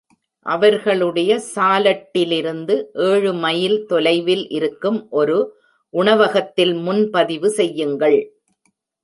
அவர்களுடைய 0.45 1.31
சாலட்டிலிருந்து 1.55 2.75
ஏழு 3.07 3.31
மைல் 3.39 3.77
தொலைவில் 3.85 4.45
இருக்கும் 4.49 4.99
ஒரு 5.11 5.37
உணவகத்தில் 5.93 6.73
முன்பதிவு 6.79 7.49
செய்யுங்கள் 7.51 8.19